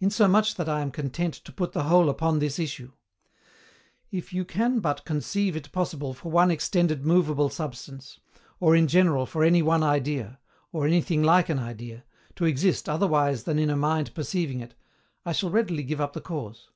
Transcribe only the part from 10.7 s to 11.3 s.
or anything